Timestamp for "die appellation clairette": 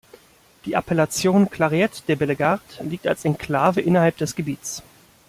0.65-2.01